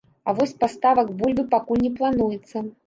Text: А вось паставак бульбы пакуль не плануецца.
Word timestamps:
А 0.27 0.33
вось 0.39 0.53
паставак 0.63 1.11
бульбы 1.21 1.47
пакуль 1.55 1.87
не 1.89 1.95
плануецца. 2.03 2.69